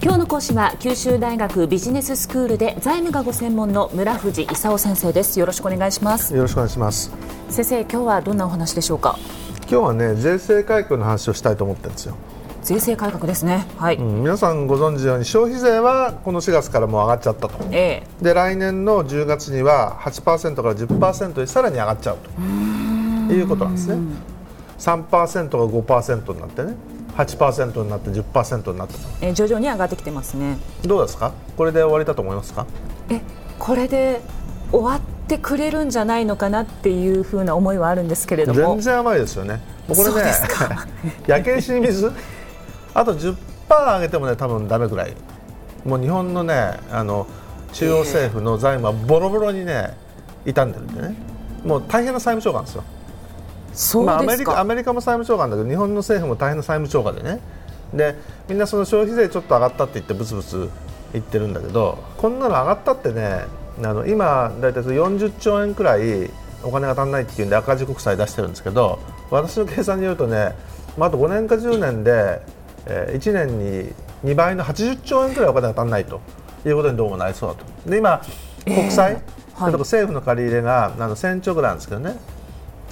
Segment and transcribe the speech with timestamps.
[0.00, 5.40] 今日の講師は九州大学ビジネススクールで財務がご専門の村藤勲先生です。
[5.40, 6.36] よろしくお願いします。
[6.36, 7.10] よろしくお願いします。
[7.50, 9.18] 先生今日はどんなお話でしょうか？
[9.62, 12.14] 今日はね税制改革の話をしたいと思ってるんですよ。
[12.62, 13.66] 税制改革ですね。
[13.76, 22.30] はい、うん、皆さんご存知のように消費税はこの4月からもう上がっちゃったと、ええ、で来年の10月には8%から10%にさらに上がっちゃうと。
[23.34, 23.96] いうことなんですね。
[24.78, 26.76] 3%が5%になってね
[27.18, 28.94] 8%になって10%になった。
[28.94, 30.56] と、え徐々に上がってきてますね。
[30.84, 31.32] どうですか？
[31.56, 32.66] これで終わりだと思いますか？
[33.10, 33.20] え
[33.58, 34.20] これで
[34.70, 38.60] 終わってくれるんじゃないのかなっていうふうな思いはあるんですけれども。
[38.60, 39.60] 全然甘いですよね。
[39.88, 40.32] これね
[41.26, 42.12] 焼け石に水？
[42.94, 43.34] あと10%
[43.68, 45.14] 上げてもね多分だめぐらい。
[45.84, 47.26] もう日本のねあの
[47.72, 49.96] 中央政府の財務はボロボロにね
[50.44, 51.14] 傷んでるんでね。
[51.64, 52.84] もう大変な債務超過なんですよ
[54.04, 57.40] まあ、アメリカアメリカも債務超過だけど日本の政府も大変な債務超過でね。
[57.94, 58.16] で
[58.48, 60.68] みんなその消費税ちょっと上がったって言ってブツブツ
[61.12, 63.46] 言ってるんだけどこんなの上がったってね
[63.82, 66.30] あの今、大体40兆円くらい
[66.64, 68.98] お金が足らないっていうんで赤字国債出してるんですけど
[69.30, 70.54] 私の計算によるとね、
[70.96, 72.42] まあ、あと5年か10年で、
[72.86, 76.20] えー、1年に2倍の80兆円くらいお金が足らないと
[76.66, 77.90] いうことにどうもなりそうだと。
[77.90, 78.20] で今
[78.64, 82.16] 国債、えーはい、政府の借り入れがあの1000兆ぐらいなんですけどね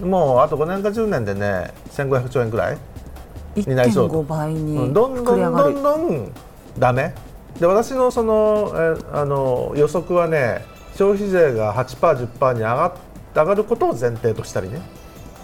[0.02, 2.78] もうあと5年か10年でね1500兆円くらい
[3.56, 4.11] になりそう。
[4.11, 6.33] と倍にどんどんどんどん
[6.78, 7.14] だめ
[7.58, 12.97] で私のそのえあの予測はね消費税が 8%10% に上が
[13.34, 14.80] 上がることを前提としたりね。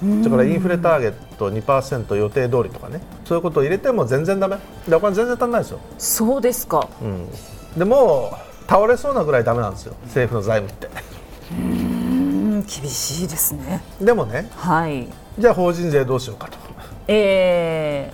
[0.03, 3.01] それからインフレターゲット2%予定通りとかね。
[3.25, 4.57] そういうことを入れても全然だめ
[4.89, 5.79] でお金全然足んないですよ。
[5.97, 7.29] そうですか、うん、
[7.79, 8.37] でも
[8.69, 9.95] 倒れそうなぐらいだめなんですよ。
[10.05, 10.91] 政府の財務って
[12.63, 13.83] 厳しいですね。
[14.01, 16.59] でもね、はい、じゃあ法人税どうしようかと、
[17.09, 18.13] え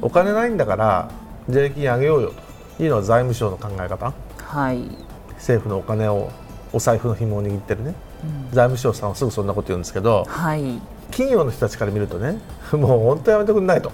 [0.00, 1.10] ー、お金ないんだから
[1.48, 2.50] 税金上げようよと。
[2.82, 4.78] いうのは財務省の考え方、はい、
[5.34, 6.30] 政府のお金を
[6.72, 10.80] お財布の紐を握ってるね、うん、財務省さんはすぐそんなこと言うんですけど、はい、
[11.10, 12.38] 企業の人たちから見るとね
[12.72, 13.92] もう本当やめてくれないと。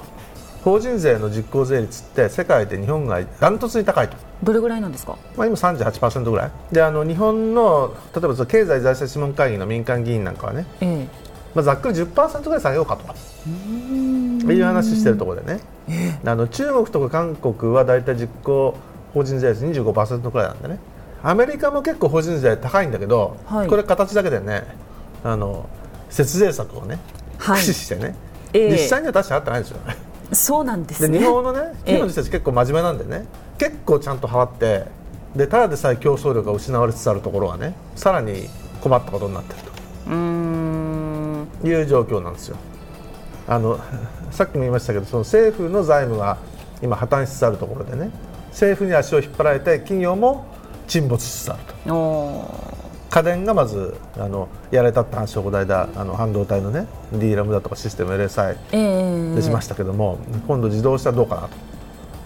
[0.67, 4.17] 法人税の実効税率って世界で日本がダントツに高いと。
[4.43, 6.51] どれぐらいなんですか、まあ、今38%ぐらい。
[6.73, 11.09] であの日本の例えば経済財政諮問会議の民間議員なんかはね、ええ。
[11.55, 13.05] まあ、ざっくり10%ぐらい下げようかと。
[13.49, 18.75] いう話してるところでね、ええ、あの中国とか韓国は大体実効
[19.15, 20.81] 法人税率25%くらいなんでね。
[21.23, 24.65] アメリカも結構法人税高いんだけど、はい、これ形だけでね
[25.23, 25.69] あの
[26.11, 26.99] 節税策をね
[27.39, 28.17] 駆使してね、
[28.53, 30.06] はい、実際には確かあってないですよね。
[30.33, 33.27] そうなんです、ね、日本のね企業の人たち結構真面目なんでね、
[33.59, 34.85] 結構ちゃんと払って
[35.37, 38.49] でただでさえ競争力が失われつつあるところがねさらに
[38.81, 39.77] 困ったことになっていると。
[41.65, 42.57] いう状況なんですよ。
[43.49, 43.79] あの
[44.31, 46.37] さっきも言いましたけどその政府の財務が
[46.83, 48.11] 今破綻しつつあるところでね
[48.51, 50.45] 政府に足を引っ張られて企業も
[50.89, 51.95] 沈没しつつあると。
[53.17, 61.49] 家電がまずあのやられたって話をこの間あの半導体のね D ラムだとかシステム LSI でしましたけども、えー、今度自動車どうかなと。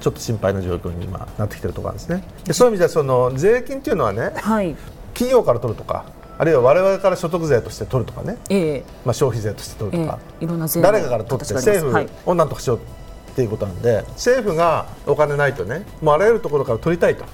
[0.01, 2.25] ちょっと心配な状況に今なってきてるところなんですね。
[2.45, 4.75] でそういう意味ではその税金っていうのはね、はい、
[5.12, 6.06] 企業から取るとか
[6.39, 17.27] あるいは我々から所得税として取るとかね、えー、まあ、消費税として取るとか、えー、いろんな税誰かから取って政府をなんとかしようっていうことなんで、はい、政府がお金ないとねもうあらゆるところから取りたいと、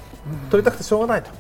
[0.44, 1.31] うん、取りたくてしょうがないと。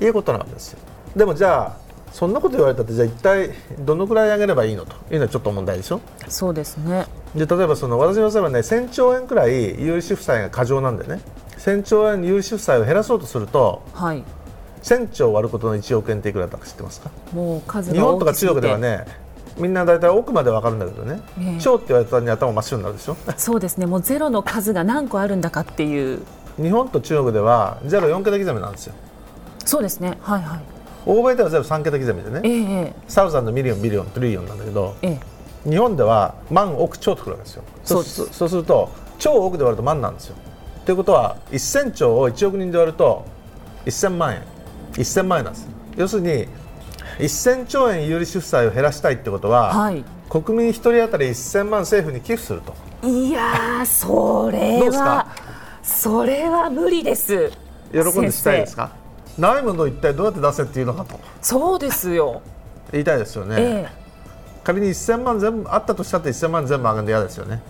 [0.00, 0.78] いうことなんですよ
[1.16, 1.76] でもじゃあ
[2.12, 3.50] そんなこと言われたってじゃあ一体
[3.80, 4.96] どのくらい上げればいいのと？
[5.12, 6.00] いうのはちょっと問題でしょ？
[6.28, 7.06] そうですね。
[7.34, 11.20] で例えばその私の予算はね1000兆円くらい有利負債が過剰なんでね。
[11.58, 14.24] 1000兆円有利負債を減らそうとすると、はい、
[14.82, 17.10] 1000兆割ることの1億円っていくらだか知ってますか？
[17.32, 19.04] もう数日本とか中国ではね
[19.56, 23.16] みんな大体奥まで分かるんだけどね、えー、兆って言われたに頭真っ白になるでしょ？
[23.36, 23.86] そうですね。
[23.86, 26.22] もうゼロの数が何個あるんだかっていう。
[26.56, 28.94] 日本と中国ではゼロ4桁刻みなんですよ。
[29.64, 30.18] そうですね。
[30.22, 30.60] はいはい
[31.06, 35.18] 欧米では全部3桁刻みでね、ええ、 thousand million billion trillion なんだけど、え
[35.66, 37.62] え、日本では万億兆とくるわけですよ。
[37.84, 38.56] そうそうす。
[38.56, 40.36] ると兆億で割ると万なんですよ。
[40.84, 43.24] ということは1000兆を1億人で割ると
[43.86, 44.42] 1000万円。
[44.92, 45.68] 1000万円なんです。
[45.96, 46.46] 要するに
[47.18, 52.74] 1000兆円有利子負債を減らしたいってことは、はい、国民1人当たり1000万政府に寄付すると。
[53.06, 55.26] いやそれは
[55.82, 57.50] それは無理です。
[57.92, 58.92] 喜んでしたいですか？
[59.38, 61.18] ないものを一体どうやって出せっていうのかと。
[61.40, 62.42] そうですよ。
[62.92, 63.88] 言いたいですよね、え
[64.64, 67.62] 仮に1000万全部あったとしたって1000万全部上げるの嫌ですよね。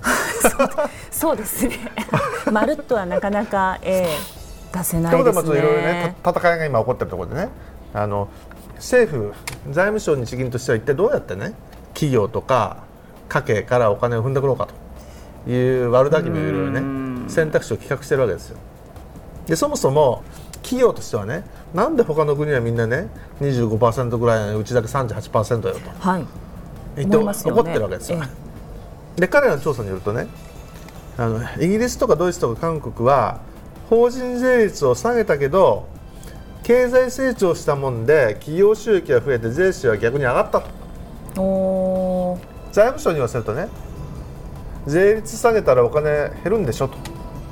[1.11, 1.77] そうですね。
[2.51, 5.49] まるっとはなかなか、えー、出せないですね。
[5.49, 7.49] といろいろね戦いが今起こってるところでね。
[7.93, 8.29] あの
[8.77, 9.35] 政府
[9.71, 11.53] 財務省日銀としては一体どうやってね
[11.93, 12.79] 企業とか
[13.29, 14.75] 家計からお金を踏んでくろうかと。
[15.49, 18.59] いう悪だきもいろいろね選択肢を企画してるわけですよ。
[19.47, 20.23] でそもそも
[20.71, 21.43] 企業としてはね
[21.75, 23.09] なんで他の国はみんなね
[23.41, 26.09] 25%ぐらいなのにうちだけ38%よと。
[26.09, 26.27] はい。
[26.95, 27.25] 言ってね。
[27.25, 28.21] 怒ってるわけですよ。
[29.17, 30.29] で彼らの調査によるとね
[31.19, 33.41] あのイギリスとかドイツとか韓国は
[33.89, 35.89] 法人税率を下げたけど
[36.63, 40.63] 経済成長したもんで企業収益が増えて税収は逆に上がった
[41.35, 42.39] と。
[42.71, 43.67] 財務省に言わせるとね
[44.87, 46.97] 税率下げたらお金減るんでしょと。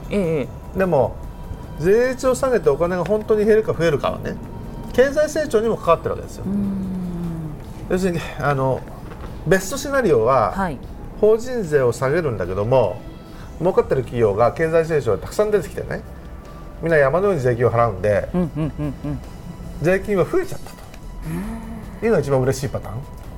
[0.08, 0.78] ええ。
[0.78, 1.16] でも
[1.80, 4.36] 税率を下げてお金が本当に減るか増えるかはね
[4.92, 6.44] 経済成長にも関わってるわけですよ。
[7.88, 8.80] 要するにあの
[9.46, 10.78] ベストシナリオは、はい。
[11.20, 13.00] 法人税を下げるんだけども
[13.58, 16.02] 儲かってる企業が経済成長がたくさん出てきてね
[16.80, 19.18] みんな山のように税金を払うんで、うんうんうんうん。
[19.82, 20.76] 税金は増えちゃったと。
[22.02, 22.94] いうのが一番嬉しいパターン。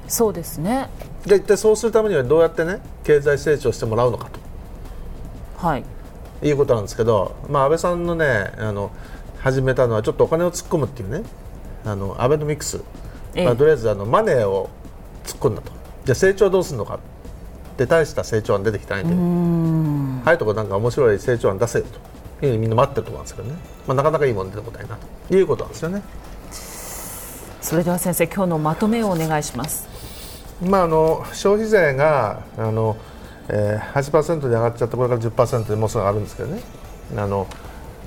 [0.09, 0.91] そうですね。
[1.25, 4.29] で一体そうするためにはどうやってね経済成長してもらうのか
[5.57, 5.83] はい。
[5.83, 5.89] と
[6.43, 8.91] いうことなんですけど、まあ、安倍さんのねあの
[9.41, 11.23] 始めたのはちょっとお金を突っ込むっていうね
[11.85, 12.83] あのアベノミクス、
[13.35, 13.45] ええ。
[13.45, 14.69] まあ、とりあえずあのマネーを
[15.25, 15.73] 突っ込んだと。
[16.05, 16.97] じゃあ成長どうするのか。
[16.97, 16.99] っ
[17.81, 20.25] て大した成長案出てきてないんで。
[20.25, 21.87] 早いとこなんか面白い成長案出せよ
[22.41, 23.55] というふうにみんな待ってるところなんですけどね、
[23.87, 24.99] まあ、なかなかいいもの出てこないな
[25.29, 25.35] と。
[25.35, 26.03] いうことなんですよね。
[27.63, 29.89] それでは先生今日のまとめをお願いします。
[30.63, 32.97] まあ、あの消費税があの、
[33.49, 36.61] えー、8%に上がっちゃってこれから10%にもうすぐ上がるんですけどね。
[37.17, 37.47] あの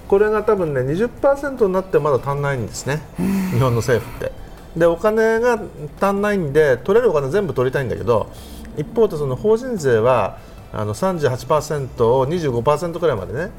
[0.07, 3.01] これが多分ね20%になってまだ足んないんですね。
[3.17, 4.31] 日本の政府って。
[4.77, 5.59] でお金が
[5.99, 8.31] 足んないんで取れるお金全部取りたいんだけど
[8.75, 10.39] 一方でその法人税は
[10.71, 13.51] あの38%を25%くらいまでね、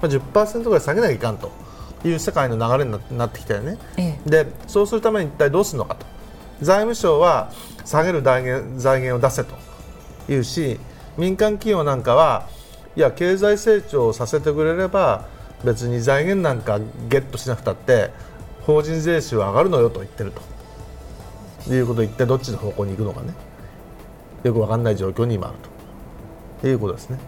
[0.00, 1.50] まあ、10%ぐらい下げなきゃいかんと。
[2.04, 3.78] いう世界の流れにななってきたよね。
[3.96, 6.06] えでそうするために一体どうするのかと。
[6.60, 7.50] 財務省は
[7.84, 9.54] 下げる財源財源を出せと
[10.32, 10.80] いうし
[11.16, 12.48] 民間企業なんかは
[12.96, 15.26] いや経済成長をさせてくれれば
[15.64, 16.78] 別に財源なんか
[17.08, 18.10] ゲットしなくたって
[18.62, 20.56] 法人税収は上がるのよと言ってると。
[21.68, 23.32] いうことを言ってどっちの方向に行くのかね。
[24.44, 25.56] よく分かんない状況に今ある
[26.62, 26.68] と。
[26.68, 27.18] いうことですね。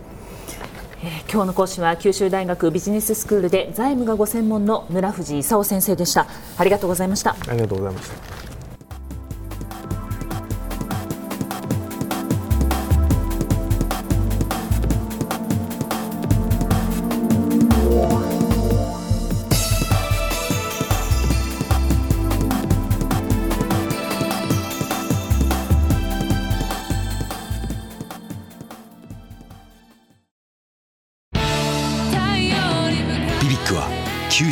[1.03, 6.27] えー今日の講師は九州大学ビジネススクールで財務がご専門の村藤勲先生でした。
[6.57, 7.37] ありがとうございました。
[7.49, 8.58] ありがとうございました。